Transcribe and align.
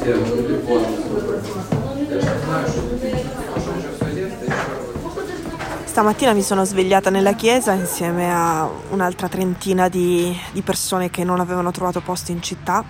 ты 0.00 0.10
еще 0.10 0.36
Stamattina 5.96 6.34
mi 6.34 6.42
sono 6.42 6.66
svegliata 6.66 7.08
nella 7.08 7.32
chiesa 7.32 7.72
insieme 7.72 8.30
a 8.30 8.68
un'altra 8.90 9.28
trentina 9.28 9.88
di, 9.88 10.38
di 10.52 10.60
persone 10.60 11.08
che 11.08 11.24
non 11.24 11.40
avevano 11.40 11.70
trovato 11.70 12.02
posto 12.02 12.32
in 12.32 12.42
città. 12.42 12.84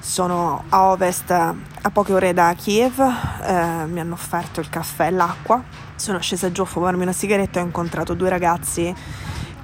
Sono 0.00 0.64
a 0.68 0.90
ovest, 0.90 1.30
a 1.30 1.90
poche 1.92 2.12
ore 2.12 2.34
da 2.34 2.52
Kiev, 2.58 2.98
eh, 2.98 3.86
mi 3.86 4.00
hanno 4.00 4.14
offerto 4.14 4.58
il 4.58 4.68
caffè 4.68 5.06
e 5.06 5.10
l'acqua. 5.12 5.62
Sono 5.94 6.18
scesa 6.18 6.50
giù 6.50 6.62
a 6.62 6.64
fumarmi 6.64 7.02
una 7.02 7.12
sigaretta 7.12 7.60
e 7.60 7.62
ho 7.62 7.66
incontrato 7.66 8.14
due 8.14 8.30
ragazzi 8.30 8.92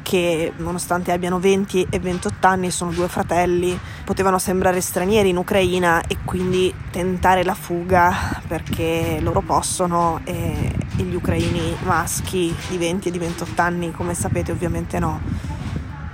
che 0.06 0.54
nonostante 0.58 1.12
abbiano 1.12 1.40
20 1.40 1.88
e 1.90 1.98
28 1.98 2.46
anni 2.46 2.70
sono 2.70 2.92
due 2.92 3.08
fratelli, 3.08 3.78
potevano 4.04 4.38
sembrare 4.38 4.80
stranieri 4.80 5.30
in 5.30 5.38
Ucraina 5.38 6.04
e 6.06 6.18
quindi 6.24 6.72
tentare 6.92 7.44
la 7.44 7.56
fuga 7.56 8.40
perché 8.48 9.18
loro 9.20 9.42
possono 9.42 10.22
e, 10.24 10.76
gli 10.98 11.16
ucraini 11.16 11.76
maschi 11.86 12.56
di 12.70 12.78
20 12.78 13.08
e 13.08 13.12
di 13.12 13.18
28 13.18 13.62
anni, 13.64 13.92
come 13.92 14.14
sapete, 14.14 14.52
ovviamente 14.52 15.00
no. 15.00 15.20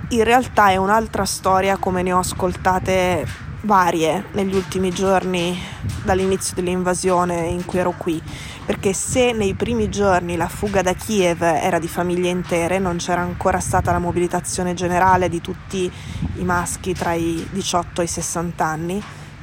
In 0.08 0.24
realtà 0.24 0.70
è 0.70 0.76
un'altra 0.76 1.26
storia 1.26 1.76
come 1.76 2.02
ne 2.02 2.14
ho 2.14 2.18
ascoltate 2.18 3.26
varie 3.62 4.24
negli 4.32 4.54
ultimi 4.54 4.90
giorni 4.90 5.58
dall'inizio 6.04 6.54
dell'invasione 6.54 7.46
in 7.46 7.64
cui 7.64 7.78
ero 7.78 7.94
qui 7.96 8.20
perché 8.64 8.92
se 8.92 9.32
nei 9.32 9.54
primi 9.54 9.88
giorni 9.88 10.36
la 10.36 10.48
fuga 10.48 10.82
da 10.82 10.94
Kiev 10.94 11.42
era 11.42 11.80
di 11.80 11.88
famiglie 11.88 12.28
intere, 12.28 12.78
non 12.78 12.96
c'era 12.96 13.20
ancora 13.20 13.58
stata 13.58 13.90
la 13.90 13.98
mobilitazione 13.98 14.72
generale 14.72 15.28
di 15.28 15.40
tutti 15.40 15.90
i 16.36 16.44
maschi 16.44 16.94
tra 16.94 17.12
i 17.12 17.46
18 17.50 18.00
e 18.00 18.04
i 18.04 18.08
60 18.08 18.64
anni, 18.64 19.02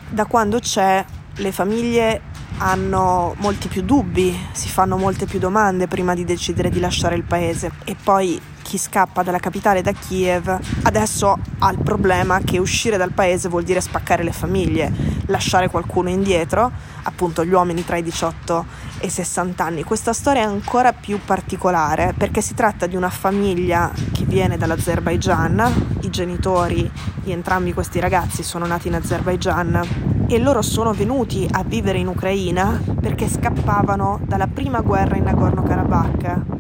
da 0.10 0.26
quando 0.26 0.60
c'è 0.60 1.04
le 1.36 1.52
famiglie 1.52 2.22
hanno 2.60 3.36
molti 3.40 3.68
più 3.68 3.82
dubbi, 3.82 4.38
si 4.54 4.70
fanno 4.70 4.98
molte 4.98 5.26
più 5.26 5.38
domande 5.38 5.88
prima 5.88 6.14
di 6.14 6.24
decidere 6.24 6.70
di 6.70 6.80
lasciare 6.80 7.16
il 7.16 7.24
paese. 7.24 7.72
E 7.84 7.96
poi 8.02 8.40
chi 8.62 8.78
scappa 8.78 9.24
dalla 9.24 9.40
capitale 9.40 9.82
da 9.82 9.92
Kiev 9.92 10.60
adesso 10.84 11.38
ha 11.60 11.72
il 11.72 11.80
problema 11.80 12.40
che 12.40 12.60
uscire 12.60 12.98
dal 12.98 13.12
paese 13.12 13.50
vuol 13.50 13.64
dire 13.64 13.82
spaccare 13.82 14.24
le 14.24 14.32
famiglie, 14.32 14.92
lasciare 15.28 15.70
qualcuno 15.70 16.10
indietro, 16.10 16.72
appunto 17.04 17.44
gli 17.44 17.52
uomini 17.52 17.84
tra 17.84 17.98
i 17.98 18.04
18 18.04 18.66
e 19.00 19.08
i 19.08 19.10
60 19.10 19.64
anni. 19.64 19.84
Questa 19.84 20.14
storia 20.14 20.42
è 20.42 20.46
ancora 20.46 20.94
più 20.94 21.20
particolare 21.24 22.14
perché 22.18 22.42
si 22.42 22.54
tratta 22.54 22.86
di 22.86 22.96
una 22.96 23.10
famiglia 23.10 23.92
che 24.14 24.26
viene 24.26 24.58
dall'Azerbaigian, 24.58 25.98
i 26.02 26.10
genitori 26.10 26.90
di 27.24 27.32
entrambi 27.32 27.74
questi 27.74 28.00
ragazzi 28.00 28.44
sono 28.44 28.66
nati 28.66 28.88
in 28.88 28.96
Azerbaigian 28.96 30.26
e 30.28 30.38
loro 30.38 30.62
sono 30.62 30.94
venuti 30.94 31.48
a 31.50 31.64
vivere 31.64 31.98
in 31.98 32.08
Ucraina 32.08 32.80
perché 33.02 33.28
scappavano 33.28 34.20
dalla 34.24 34.48
prima 34.48 34.82
guerra 34.82 35.18
in 35.18 35.24
Nagorno-Karabakh 35.24 36.59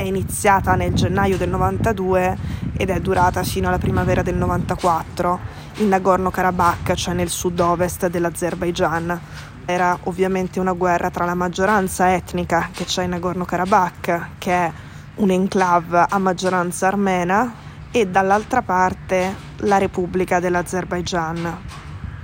è 0.00 0.04
iniziata 0.04 0.76
nel 0.76 0.94
gennaio 0.94 1.36
del 1.36 1.50
92 1.50 2.38
ed 2.78 2.88
è 2.88 3.00
durata 3.00 3.42
fino 3.42 3.68
alla 3.68 3.76
primavera 3.76 4.22
del 4.22 4.34
94 4.34 5.38
in 5.76 5.88
Nagorno-Karabakh, 5.88 6.94
cioè 6.94 7.12
nel 7.12 7.28
sud-ovest 7.28 8.08
dell'Azerbaigian. 8.08 9.20
Era 9.66 9.98
ovviamente 10.04 10.58
una 10.58 10.72
guerra 10.72 11.10
tra 11.10 11.26
la 11.26 11.34
maggioranza 11.34 12.14
etnica 12.14 12.70
che 12.72 12.86
c'è 12.86 13.04
in 13.04 13.10
Nagorno-Karabakh, 13.10 14.28
che 14.38 14.52
è 14.52 14.72
un'enclave 15.16 16.06
a 16.08 16.18
maggioranza 16.18 16.86
armena, 16.86 17.52
e 17.90 18.06
dall'altra 18.06 18.62
parte 18.62 19.34
la 19.58 19.76
Repubblica 19.76 20.40
dell'Azerbaigian. 20.40 21.58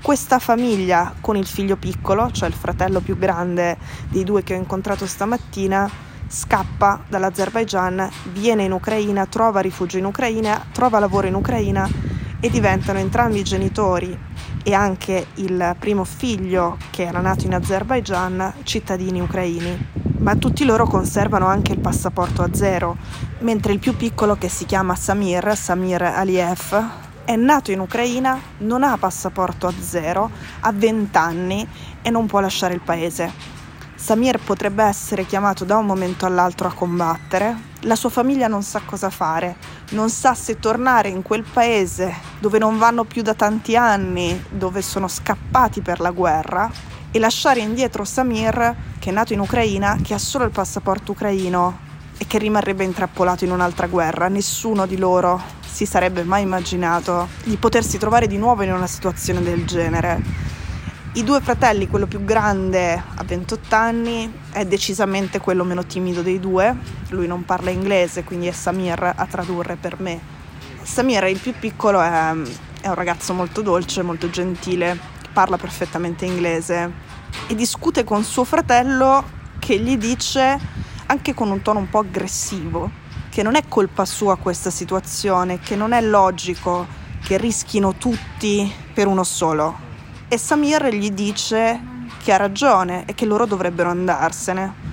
Questa 0.00 0.38
famiglia 0.38 1.12
con 1.20 1.36
il 1.36 1.47
figlio 1.47 1.76
piccolo, 1.76 2.31
cioè 2.31 2.48
il 2.48 2.54
fratello 2.54 3.00
più 3.00 3.19
grande 3.19 3.76
dei 4.09 4.25
due 4.25 4.42
che 4.42 4.54
ho 4.54 4.59
incontrato 4.59 5.04
stamattina, 5.04 6.05
scappa 6.28 7.03
dall'Azerbaigian, 7.09 8.09
viene 8.32 8.64
in 8.64 8.72
Ucraina, 8.72 9.26
trova 9.26 9.60
rifugio 9.60 9.98
in 9.98 10.04
Ucraina, 10.04 10.64
trova 10.72 10.98
lavoro 10.98 11.26
in 11.26 11.34
Ucraina 11.34 11.88
e 12.41 12.50
diventano 12.50 12.98
entrambi 12.98 13.38
i 13.38 13.44
genitori 13.44 14.19
e 14.62 14.75
anche 14.75 15.26
il 15.34 15.76
primo 15.78 16.04
figlio 16.04 16.76
che 16.91 17.04
era 17.04 17.20
nato 17.20 17.47
in 17.47 17.54
Azerbaigian 17.54 18.53
cittadini 18.65 19.20
ucraini. 19.20 20.04
Ma 20.19 20.34
tutti 20.34 20.65
loro 20.65 20.86
conservano 20.86 21.47
anche 21.47 21.72
il 21.72 21.78
passaporto 21.78 22.42
a 22.42 22.48
zero, 22.53 22.97
mentre 23.41 23.72
il 23.72 23.78
più 23.78 23.94
piccolo 23.94 24.34
che 24.36 24.48
si 24.48 24.66
chiama 24.66 24.97
Samir, 24.97 25.56
Samir 25.56 26.03
Aliyev, 26.03 26.88
è 27.25 27.36
nato 27.36 27.70
in 27.70 27.78
Ucraina, 27.78 28.41
non 28.59 28.82
ha 28.82 28.97
passaporto 28.97 29.66
a 29.66 29.72
zero, 29.78 30.31
ha 30.60 30.72
20 30.72 31.16
anni 31.16 31.66
e 32.03 32.10
non 32.10 32.26
può 32.26 32.41
lasciare 32.41 32.75
il 32.75 32.81
paese. 32.81 33.55
Samir 33.96 34.38
potrebbe 34.38 34.84
essere 34.84 35.24
chiamato 35.24 35.64
da 35.64 35.78
un 35.78 35.86
momento 35.86 36.26
all'altro 36.26 36.68
a 36.68 36.72
combattere, 36.72 37.56
la 37.80 37.96
sua 37.96 38.10
famiglia 38.10 38.46
non 38.46 38.62
sa 38.62 38.82
cosa 38.84 39.10
fare, 39.10 39.56
non 39.90 40.10
sa 40.10 40.34
se 40.34 40.60
tornare 40.60 41.08
in 41.08 41.22
quel 41.22 41.42
paese 41.42 42.14
dove 42.38 42.58
non 42.58 42.78
vanno 42.78 43.04
più 43.04 43.22
da 43.22 43.34
tanti 43.34 43.74
anni, 43.74 44.44
dove 44.50 44.82
sono 44.82 45.08
scappati 45.08 45.80
per 45.80 46.00
la 46.00 46.10
guerra, 46.10 46.70
e 47.10 47.18
lasciare 47.18 47.60
indietro 47.60 48.04
Samir, 48.04 48.74
che 48.98 49.10
è 49.10 49.12
nato 49.12 49.32
in 49.32 49.40
Ucraina, 49.40 49.96
che 50.02 50.12
ha 50.12 50.18
solo 50.18 50.44
il 50.44 50.50
passaporto 50.50 51.12
ucraino 51.12 51.78
e 52.18 52.26
che 52.26 52.38
rimarrebbe 52.38 52.84
intrappolato 52.84 53.44
in 53.44 53.52
un'altra 53.52 53.86
guerra. 53.86 54.28
Nessuno 54.28 54.86
di 54.86 54.98
loro 54.98 55.40
si 55.66 55.86
sarebbe 55.86 56.22
mai 56.24 56.42
immaginato 56.42 57.28
di 57.44 57.56
potersi 57.56 57.96
trovare 57.96 58.26
di 58.26 58.36
nuovo 58.36 58.62
in 58.62 58.72
una 58.72 58.86
situazione 58.86 59.42
del 59.42 59.64
genere. 59.64 60.45
I 61.16 61.25
due 61.25 61.41
fratelli, 61.41 61.88
quello 61.88 62.06
più 62.06 62.27
grande 62.27 62.93
a 62.93 63.25
28 63.25 63.75
anni, 63.75 64.31
è 64.50 64.66
decisamente 64.66 65.41
quello 65.41 65.65
meno 65.65 65.87
timido 65.87 66.21
dei 66.21 66.38
due. 66.38 66.77
Lui 67.09 67.27
non 67.27 67.47
parla 67.47 67.71
inglese, 67.71 68.22
quindi 68.22 68.49
è 68.49 68.53
Samir 68.53 69.15
a 69.16 69.27
tradurre 69.27 69.77
per 69.77 69.99
me. 69.99 70.21
Samir, 70.82 71.25
il 71.25 71.38
più 71.38 71.54
piccolo, 71.59 72.03
è, 72.03 72.32
è 72.82 72.88
un 72.88 72.94
ragazzo 72.94 73.32
molto 73.32 73.62
dolce, 73.62 74.03
molto 74.03 74.28
gentile, 74.28 74.99
parla 75.32 75.56
perfettamente 75.56 76.27
inglese 76.27 76.93
e 77.47 77.54
discute 77.54 78.04
con 78.04 78.22
suo 78.22 78.44
fratello 78.44 79.25
che 79.59 79.78
gli 79.78 79.97
dice, 79.97 80.59
anche 81.06 81.33
con 81.33 81.50
un 81.50 81.62
tono 81.62 81.78
un 81.78 81.88
po' 81.88 82.00
aggressivo, 82.00 82.91
che 83.31 83.43
non 83.43 83.54
è 83.54 83.62
colpa 83.66 84.04
sua 84.04 84.37
questa 84.37 84.69
situazione, 84.69 85.60
che 85.60 85.77
non 85.77 85.93
è 85.93 86.03
logico 86.03 86.87
che 87.25 87.38
rischino 87.38 87.94
tutti 87.94 88.71
per 88.93 89.06
uno 89.06 89.25
solo 89.25 89.85
e 90.28 90.38
Samir 90.38 90.88
gli 90.88 91.10
dice 91.10 91.81
che 92.22 92.32
ha 92.32 92.37
ragione 92.37 93.04
e 93.06 93.14
che 93.14 93.26
loro 93.26 93.47
dovrebbero 93.47 93.91
andarsene. 93.91 94.84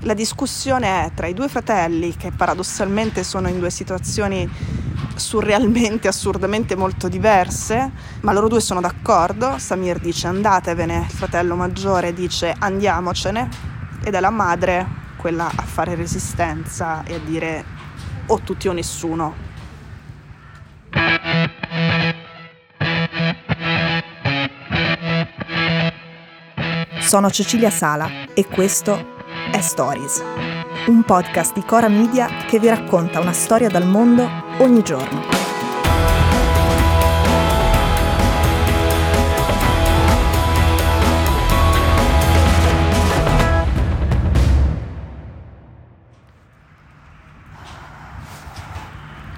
La 0.00 0.14
discussione 0.14 1.04
è 1.04 1.10
tra 1.14 1.26
i 1.26 1.34
due 1.34 1.48
fratelli 1.48 2.16
che 2.16 2.32
paradossalmente 2.32 3.22
sono 3.22 3.48
in 3.48 3.58
due 3.58 3.70
situazioni 3.70 4.48
surrealmente, 5.14 6.08
assurdamente 6.08 6.74
molto 6.74 7.08
diverse, 7.08 7.90
ma 8.22 8.32
loro 8.32 8.48
due 8.48 8.60
sono 8.60 8.80
d'accordo. 8.80 9.58
Samir 9.58 9.98
dice 9.98 10.26
andatevene, 10.26 11.06
il 11.08 11.14
fratello 11.14 11.54
maggiore 11.54 12.12
dice 12.12 12.54
andiamocene 12.58 13.48
ed 14.02 14.14
è 14.14 14.20
la 14.20 14.30
madre 14.30 14.86
quella 15.16 15.50
a 15.54 15.62
fare 15.62 15.94
resistenza 15.94 17.04
e 17.04 17.14
a 17.14 17.18
dire 17.18 17.64
o 18.26 18.40
tutti 18.40 18.68
o 18.68 18.72
nessuno. 18.72 19.48
Sono 27.10 27.28
Cecilia 27.28 27.70
Sala 27.70 28.08
e 28.34 28.46
questo 28.46 29.16
è 29.50 29.60
Stories, 29.60 30.22
un 30.86 31.02
podcast 31.02 31.54
di 31.54 31.64
Cora 31.64 31.88
Media 31.88 32.28
che 32.46 32.60
vi 32.60 32.68
racconta 32.68 33.18
una 33.18 33.32
storia 33.32 33.68
dal 33.68 33.84
mondo 33.84 34.30
ogni 34.58 34.80
giorno. 34.84 35.20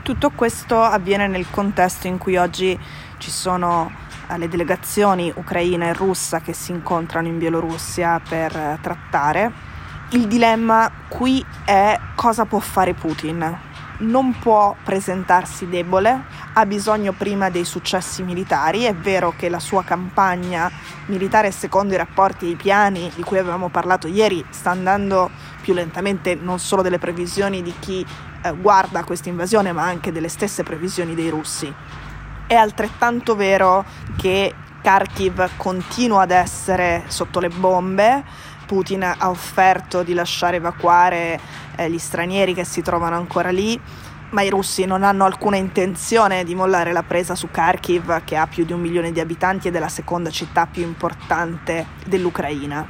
Tutto 0.03 0.31
questo 0.33 0.83
avviene 0.83 1.27
nel 1.27 1.49
contesto 1.49 2.07
in 2.07 2.19
cui 2.19 2.37
oggi 2.37 2.79
ci 3.17 3.31
sono 3.31 4.11
alle 4.29 4.49
delegazioni 4.49 5.33
ucraina 5.35 5.87
e 5.87 5.93
russa 5.93 6.41
che 6.41 6.53
si 6.53 6.73
incontrano 6.73 7.29
in 7.29 7.39
Bielorussia 7.39 8.21
per 8.27 8.57
eh, 8.57 8.79
trattare. 8.81 9.53
Il 10.11 10.27
dilemma 10.27 10.91
qui 11.09 11.45
è 11.65 11.99
cosa 12.15 12.45
può 12.45 12.59
fare 12.59 12.95
Putin. 12.95 13.59
Non 13.99 14.37
può 14.39 14.75
presentarsi 14.83 15.69
debole, 15.69 16.25
ha 16.55 16.67
bisogno 16.67 17.13
prima 17.13 17.51
dei 17.51 17.65
successi 17.65 18.23
militari. 18.23 18.83
È 18.83 18.95
vero 18.95 19.33
che 19.37 19.49
la 19.49 19.61
sua 19.61 19.85
campagna 19.85 20.71
militare, 21.07 21.51
secondo 21.51 21.95
i 21.95 21.97
rapporti 21.97 22.47
e 22.47 22.51
i 22.51 22.57
piani 22.57 23.11
di 23.15 23.23
cui 23.23 23.39
avevamo 23.39 23.69
parlato 23.69 24.07
ieri, 24.09 24.45
sta 24.51 24.71
andando 24.71 25.31
più 25.63 25.73
lentamente 25.73 26.35
non 26.35 26.59
solo 26.59 26.83
delle 26.83 26.99
previsioni 26.99 27.63
di 27.63 27.73
chi 27.79 28.05
eh, 28.43 28.53
guarda 28.53 29.05
questa 29.05 29.29
invasione 29.29 29.73
ma 29.73 29.85
anche 29.85 30.13
delle 30.13 30.29
stesse 30.29 30.63
previsioni 30.63 31.15
dei 31.15 31.31
russi. 31.31 31.73
È 32.53 32.57
altrettanto 32.57 33.35
vero 33.35 33.83
che 34.15 34.55
Kharkiv 34.83 35.53
continua 35.57 36.21
ad 36.21 36.33
essere 36.33 37.05
sotto 37.07 37.41
le 37.41 37.49
bombe, 37.49 38.23
Putin 38.67 39.05
ha 39.05 39.31
offerto 39.31 40.03
di 40.03 40.13
lasciare 40.13 40.57
evacuare 40.57 41.41
eh, 41.77 41.89
gli 41.89 41.97
stranieri 41.97 42.53
che 42.53 42.65
si 42.65 42.83
trovano 42.83 43.17
ancora 43.17 43.49
lì, 43.49 43.81
ma 44.33 44.43
i 44.43 44.51
russi 44.51 44.85
non 44.85 45.03
hanno 45.03 45.25
alcuna 45.25 45.57
intenzione 45.57 46.45
di 46.45 46.55
mollare 46.55 46.93
la 46.93 47.03
presa 47.03 47.35
su 47.35 47.49
Kharkiv, 47.51 48.23
che 48.25 48.37
ha 48.37 48.47
più 48.47 48.67
di 48.67 48.75
un 48.75 48.83
milione 48.83 49.13
di 49.13 49.21
abitanti 49.21 49.69
ed 49.69 49.77
è 49.77 49.79
la 49.79 49.89
seconda 49.89 50.29
città 50.29 50.67
più 50.67 50.83
importante 50.83 51.87
dell'Ucraina. 52.05 52.87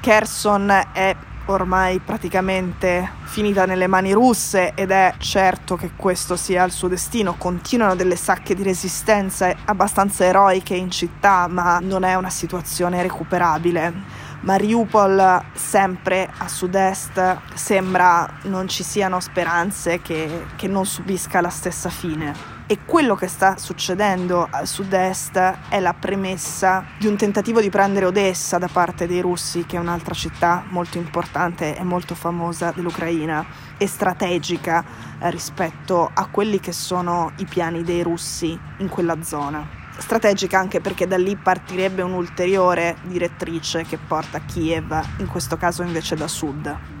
Kherson 0.00 0.70
è 0.94 1.14
ormai 1.46 1.98
praticamente 1.98 3.10
finita 3.24 3.66
nelle 3.66 3.86
mani 3.86 4.12
russe 4.12 4.72
ed 4.74 4.90
è 4.90 5.14
certo 5.18 5.76
che 5.76 5.92
questo 5.96 6.36
sia 6.36 6.64
il 6.64 6.72
suo 6.72 6.88
destino. 6.88 7.34
Continuano 7.36 7.94
delle 7.94 8.16
sacche 8.16 8.54
di 8.54 8.62
resistenza 8.62 9.54
abbastanza 9.64 10.24
eroiche 10.24 10.74
in 10.74 10.90
città, 10.90 11.46
ma 11.48 11.78
non 11.80 12.04
è 12.04 12.14
una 12.14 12.30
situazione 12.30 13.02
recuperabile. 13.02 13.92
Mariupol 14.40 15.42
sempre 15.54 16.30
a 16.38 16.48
sud-est 16.48 17.38
sembra 17.54 18.28
non 18.42 18.68
ci 18.68 18.82
siano 18.82 19.18
speranze 19.20 20.02
che, 20.02 20.46
che 20.56 20.68
non 20.68 20.84
subisca 20.84 21.40
la 21.40 21.48
stessa 21.48 21.88
fine. 21.88 22.53
E 22.66 22.78
quello 22.86 23.14
che 23.14 23.28
sta 23.28 23.58
succedendo 23.58 24.48
a 24.50 24.64
sud-est 24.64 25.36
è 25.68 25.80
la 25.80 25.92
premessa 25.92 26.86
di 26.98 27.06
un 27.06 27.14
tentativo 27.14 27.60
di 27.60 27.68
prendere 27.68 28.06
Odessa 28.06 28.56
da 28.56 28.68
parte 28.68 29.06
dei 29.06 29.20
russi, 29.20 29.66
che 29.66 29.76
è 29.76 29.78
un'altra 29.78 30.14
città 30.14 30.64
molto 30.70 30.96
importante 30.96 31.76
e 31.76 31.82
molto 31.82 32.14
famosa 32.14 32.72
dell'Ucraina 32.74 33.44
e 33.76 33.86
strategica 33.86 34.82
eh, 35.20 35.30
rispetto 35.30 36.10
a 36.12 36.26
quelli 36.28 36.58
che 36.58 36.72
sono 36.72 37.32
i 37.36 37.44
piani 37.44 37.82
dei 37.82 38.02
russi 38.02 38.58
in 38.78 38.88
quella 38.88 39.22
zona 39.22 39.82
strategica 39.96 40.58
anche 40.58 40.80
perché 40.80 41.06
da 41.06 41.16
lì 41.16 41.36
partirebbe 41.36 42.02
un'ulteriore 42.02 42.96
direttrice 43.02 43.84
che 43.84 43.96
porta 43.96 44.40
Kiev, 44.40 44.92
in 45.18 45.28
questo 45.28 45.56
caso 45.56 45.82
invece 45.82 46.16
da 46.16 46.26
sud. 46.26 46.93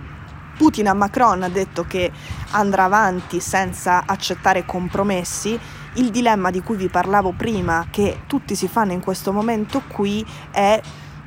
Putin 0.56 0.88
a 0.88 0.94
Macron 0.94 1.42
ha 1.42 1.48
detto 1.48 1.84
che 1.84 2.10
andrà 2.50 2.84
avanti 2.84 3.40
senza 3.40 4.04
accettare 4.06 4.64
compromessi. 4.64 5.58
Il 5.94 6.10
dilemma 6.10 6.50
di 6.50 6.60
cui 6.60 6.76
vi 6.76 6.88
parlavo 6.88 7.32
prima, 7.36 7.86
che 7.90 8.22
tutti 8.26 8.54
si 8.54 8.68
fanno 8.68 8.92
in 8.92 9.00
questo 9.00 9.32
momento 9.32 9.82
qui, 9.86 10.24
è 10.50 10.80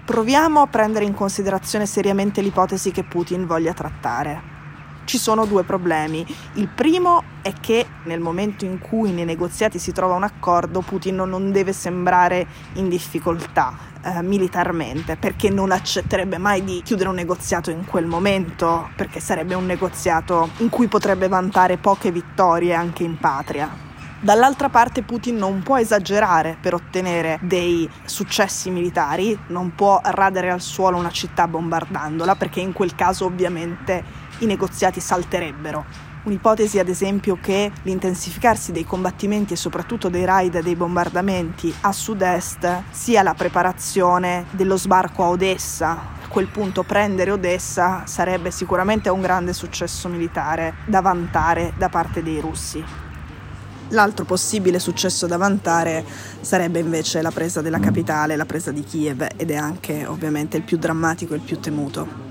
proviamo 0.05 0.61
a 0.61 0.67
prendere 0.67 1.05
in 1.05 1.13
considerazione 1.13 1.85
seriamente 1.85 2.41
l'ipotesi 2.41 2.91
che 2.91 3.03
Putin 3.03 3.45
voglia 3.45 3.73
trattare 3.73 4.55
ci 5.07 5.17
sono 5.17 5.45
due 5.45 5.63
problemi. 5.63 6.25
Il 6.53 6.67
primo 6.67 7.23
è 7.41 7.53
che 7.53 7.85
nel 8.03 8.19
momento 8.19 8.65
in 8.65 8.77
cui 8.77 9.11
nei 9.11 9.25
negoziati 9.25 9.79
si 9.79 9.93
trova 9.93 10.15
un 10.15 10.23
accordo, 10.23 10.81
Putin 10.81 11.15
non 11.15 11.51
deve 11.51 11.71
sembrare 11.71 12.45
in 12.73 12.89
difficoltà 12.89 13.95
eh, 14.07 14.21
militarmente, 14.21 15.17
perché 15.17 15.49
non 15.49 15.71
accetterebbe 15.71 16.37
mai 16.37 16.63
di 16.63 16.81
chiudere 16.81 17.09
un 17.09 17.15
negoziato 17.15 17.71
in 17.71 17.83
quel 17.85 18.05
momento, 18.05 18.89
perché 18.95 19.19
sarebbe 19.19 19.53
un 19.53 19.65
negoziato 19.65 20.49
in 20.59 20.69
cui 20.69 20.87
potrebbe 20.87 21.27
vantare 21.27 21.75
poche 21.75 22.09
vittorie 22.09 22.73
anche 22.73 23.03
in 23.03 23.17
patria. 23.17 23.85
Dall'altra 24.19 24.69
parte 24.69 25.03
Putin 25.03 25.35
non 25.35 25.61
può 25.61 25.77
esagerare 25.77 26.57
per 26.59 26.73
ottenere 26.73 27.37
dei 27.41 27.87
successi 28.05 28.71
militari, 28.71 29.37
non 29.47 29.75
può 29.75 29.99
radere 30.03 30.49
al 30.49 30.61
suolo 30.61 30.97
una 30.97 31.11
città 31.11 31.47
bombardandola 31.47 32.35
perché 32.35 32.59
in 32.61 32.73
quel 32.73 32.95
caso 32.95 33.25
ovviamente 33.25 34.03
i 34.39 34.45
negoziati 34.45 34.99
salterebbero. 34.99 36.06
Un'ipotesi 36.27 36.77
ad 36.77 36.89
esempio 36.89 37.37
che 37.39 37.71
l'intensificarsi 37.83 38.73
dei 38.73 38.83
combattimenti 38.83 39.53
e 39.53 39.55
soprattutto 39.55 40.09
dei 40.09 40.25
raid 40.25 40.55
e 40.55 40.61
dei 40.61 40.75
bombardamenti 40.75 41.73
a 41.81 41.93
sud-est 41.93 42.83
sia 42.91 43.23
la 43.23 43.33
preparazione 43.33 44.43
dello 44.51 44.75
sbarco 44.75 45.23
a 45.23 45.29
Odessa. 45.29 45.91
A 45.91 46.27
quel 46.27 46.47
punto 46.47 46.83
prendere 46.83 47.31
Odessa 47.31 48.05
sarebbe 48.07 48.51
sicuramente 48.51 49.07
un 49.07 49.21
grande 49.21 49.53
successo 49.53 50.09
militare 50.09 50.73
da 50.85 50.99
vantare 50.99 51.71
da 51.77 51.87
parte 51.87 52.21
dei 52.21 52.41
russi. 52.41 52.83
L'altro 53.91 54.25
possibile 54.25 54.79
successo 54.79 55.27
da 55.27 55.37
vantare 55.37 56.03
sarebbe 56.41 56.79
invece 56.79 57.21
la 57.21 57.31
presa 57.31 57.61
della 57.61 57.79
capitale, 57.79 58.35
la 58.35 58.45
presa 58.45 58.71
di 58.71 58.83
Kiev 58.83 59.25
ed 59.37 59.49
è 59.49 59.55
anche 59.55 60.05
ovviamente 60.05 60.57
il 60.57 60.63
più 60.63 60.75
drammatico 60.75 61.33
e 61.33 61.37
il 61.37 61.43
più 61.43 61.57
temuto. 61.61 62.26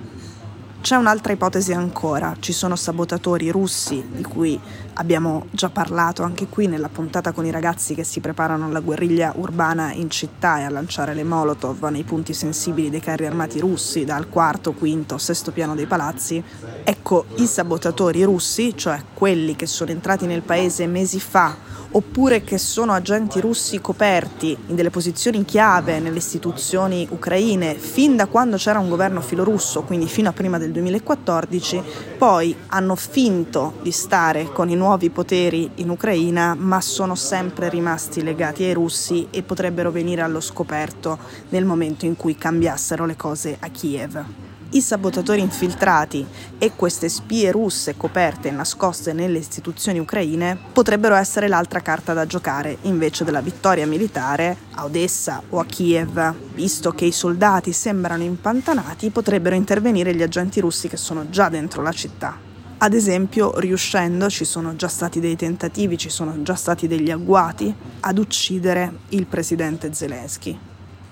C'è 0.81 0.95
un'altra 0.95 1.33
ipotesi 1.33 1.73
ancora, 1.73 2.37
ci 2.39 2.53
sono 2.53 2.77
sabotatori 2.77 3.51
russi 3.51 4.05
di 4.09 4.23
cui 4.23 4.61
abbiamo 4.99 5.47
già 5.51 5.69
parlato 5.69 6.23
anche 6.23 6.47
qui 6.47 6.67
nella 6.67 6.89
puntata 6.89 7.33
con 7.33 7.45
i 7.45 7.51
ragazzi 7.51 7.95
che 7.95 8.05
si 8.05 8.21
preparano 8.21 8.67
alla 8.67 8.81
guerriglia 8.81 9.33
urbana 9.37 9.93
in 9.93 10.11
città 10.11 10.59
e 10.61 10.63
a 10.63 10.71
lanciare 10.71 11.15
le 11.15 11.25
molotov 11.25 11.85
nei 11.85 12.05
punti 12.05 12.33
sensibili 12.33 12.91
dei 12.91 13.01
carri 13.01 13.27
armati 13.27 13.61
russi 13.61 14.05
dal 14.05 14.29
quarto, 14.29 14.73
quinto, 14.73 15.19
sesto 15.19 15.53
piano 15.53 15.75
dei 15.75 15.87
palazzi. 15.87 16.43
Ecco, 16.85 17.27
i 17.37 17.47
sabotatori 17.47 18.23
russi, 18.23 18.77
cioè 18.77 19.03
quelli 19.13 19.57
che 19.57 19.67
sono 19.67 19.91
entrati 19.91 20.27
nel 20.27 20.43
paese 20.43 20.87
mesi 20.87 21.21
fa 21.21 21.75
oppure 21.97 22.43
che 22.43 22.59
sono 22.59 22.93
agenti 22.93 23.41
russi 23.41 23.81
coperti 23.81 24.57
in 24.67 24.75
delle 24.75 24.91
posizioni 24.91 25.45
chiave 25.45 25.99
nelle 25.99 26.19
istituzioni 26.19 27.07
ucraine 27.11 27.75
fin 27.75 28.17
da 28.17 28.27
quando 28.27 28.57
c'era 28.57 28.79
un 28.79 28.89
governo 28.89 29.21
filorusso, 29.21 29.83
quindi 29.83 30.07
fino 30.07 30.29
a 30.29 30.33
prima 30.33 30.59
del 30.59 30.73
2014, 30.73 31.83
poi 32.19 32.55
hanno 32.67 32.97
finto 32.97 33.75
di 33.83 33.93
stare 33.93 34.53
con 34.53 34.69
i 34.69 34.75
nuovi 34.75 34.86
poteri 35.11 35.69
in 35.77 35.91
Ucraina, 35.91 36.55
ma 36.55 36.81
sono 36.81 37.17
sempre 37.17 37.69
rimasti 37.69 38.23
legati 38.23 38.63
ai 38.63 38.73
russi 38.73 39.27
e 39.31 39.43
potrebbero 39.43 39.91
venire 39.91 40.23
allo 40.23 40.41
scoperto 40.41 41.19
nel 41.49 41.65
momento 41.65 42.05
in 42.07 42.17
cui 42.17 42.37
cambiassero 42.37 43.05
le 43.05 43.17
cose 43.17 43.57
a 43.59 43.69
Kiev. 43.69 44.25
I 44.71 44.81
sabotatori 44.81 45.41
infiltrati 45.41 46.27
e 46.59 46.73
queste 46.75 47.09
spie 47.09 47.51
russe 47.51 47.97
coperte 47.97 48.49
e 48.49 48.51
nascoste 48.51 49.13
nelle 49.13 49.39
istituzioni 49.39 49.99
ucraine 49.99 50.59
potrebbero 50.73 51.15
essere 51.15 51.49
l'altra 51.49 51.81
carta 51.81 52.13
da 52.13 52.27
giocare 52.27 52.79
invece 52.83 53.25
della 53.25 53.41
vittoria 53.41 53.87
militare 53.87 54.57
a 54.75 54.85
Odessa 54.85 55.43
o 55.51 55.61
a 55.61 55.65
Kiev. 55.65 56.35
Visto 56.55 56.91
che 56.91 57.05
i 57.05 57.13
soldati 57.13 57.73
sembrano 57.73 58.25
impantanati, 58.25 59.11
potrebbero 59.11 59.55
intervenire 59.55 60.15
gli 60.15 60.23
agenti 60.23 60.61
russi 60.61 60.89
che 60.89 60.97
sono 60.97 61.31
già 61.31 61.49
dentro 61.49 61.83
la 61.83 61.93
città. 61.93 62.46
Ad 62.79 62.93
esempio, 62.93 63.59
riuscendo, 63.59 64.29
ci 64.29 64.45
sono 64.45 64.77
già 64.77 64.89
stati 64.89 65.19
dei 65.19 65.35
tentativi, 65.35 65.97
ci 65.97 66.11
sono 66.11 66.43
già 66.43 66.55
stati 66.55 66.87
degli 66.87 67.11
agguati 67.11 67.75
ad 68.01 68.19
uccidere 68.19 68.99
il 69.11 69.27
presidente 69.27 69.95
Zelensky 69.95 70.59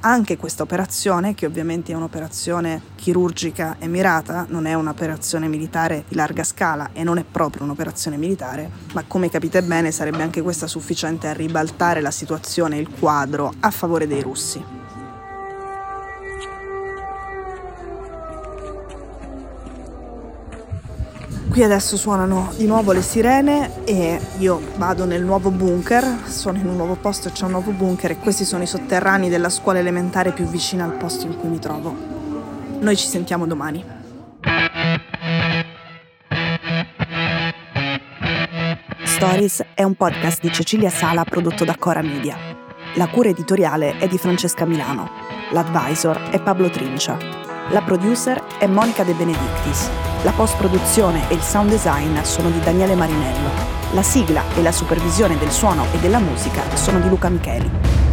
anche 0.04 0.36
questa 0.36 0.62
operazione, 0.62 1.34
che 1.34 1.46
ovviamente 1.46 1.92
è 1.92 1.94
un'operazione 1.94 2.80
chirurgica 2.94 3.76
e 3.78 3.88
mirata, 3.88 4.44
non 4.48 4.66
è 4.66 4.74
un'operazione 4.74 5.48
militare 5.48 6.04
di 6.06 6.14
larga 6.14 6.44
scala 6.44 6.90
e 6.92 7.02
non 7.02 7.16
è 7.16 7.24
proprio 7.24 7.64
un'operazione 7.64 8.18
militare, 8.18 8.70
ma 8.92 9.02
come 9.06 9.30
capite 9.30 9.62
bene 9.62 9.90
sarebbe 9.90 10.22
anche 10.22 10.42
questa 10.42 10.66
sufficiente 10.66 11.28
a 11.28 11.32
ribaltare 11.32 12.02
la 12.02 12.10
situazione, 12.10 12.76
il 12.76 12.90
quadro 12.90 13.52
a 13.60 13.70
favore 13.70 14.06
dei 14.06 14.20
russi. 14.20 14.83
Qui 21.54 21.62
adesso 21.62 21.96
suonano 21.96 22.52
di 22.56 22.66
nuovo 22.66 22.90
le 22.90 23.00
sirene 23.00 23.84
e 23.84 24.20
io 24.38 24.60
vado 24.74 25.04
nel 25.04 25.22
nuovo 25.22 25.52
bunker, 25.52 26.24
sono 26.26 26.58
in 26.58 26.66
un 26.66 26.74
nuovo 26.74 26.96
posto 26.96 27.30
c'è 27.30 27.44
un 27.44 27.52
nuovo 27.52 27.70
bunker 27.70 28.10
e 28.10 28.16
questi 28.16 28.44
sono 28.44 28.64
i 28.64 28.66
sotterranei 28.66 29.28
della 29.28 29.48
scuola 29.48 29.78
elementare 29.78 30.32
più 30.32 30.46
vicina 30.46 30.82
al 30.82 30.96
posto 30.96 31.26
in 31.26 31.36
cui 31.38 31.48
mi 31.48 31.60
trovo. 31.60 31.94
Noi 32.80 32.96
ci 32.96 33.06
sentiamo 33.06 33.46
domani. 33.46 33.84
Stories 39.04 39.64
è 39.74 39.84
un 39.84 39.94
podcast 39.94 40.40
di 40.40 40.50
Cecilia 40.50 40.90
Sala 40.90 41.22
prodotto 41.22 41.64
da 41.64 41.76
Cora 41.78 42.02
Media. 42.02 42.36
La 42.96 43.06
cura 43.06 43.28
editoriale 43.28 43.98
è 43.98 44.08
di 44.08 44.18
Francesca 44.18 44.64
Milano. 44.64 45.08
L'advisor 45.52 46.30
è 46.30 46.42
Pablo 46.42 46.68
Trincia. 46.68 47.16
La 47.68 47.82
producer 47.82 48.42
è 48.58 48.66
Monica 48.66 49.04
De 49.04 49.12
Benedictis. 49.12 50.13
La 50.24 50.32
post-produzione 50.32 51.28
e 51.28 51.34
il 51.34 51.42
sound 51.42 51.68
design 51.68 52.18
sono 52.22 52.48
di 52.48 52.58
Daniele 52.60 52.94
Marinello. 52.94 53.50
La 53.92 54.02
sigla 54.02 54.42
e 54.56 54.62
la 54.62 54.72
supervisione 54.72 55.36
del 55.36 55.50
suono 55.50 55.84
e 55.92 55.98
della 55.98 56.18
musica 56.18 56.62
sono 56.76 56.98
di 56.98 57.10
Luca 57.10 57.28
Micheli. 57.28 58.03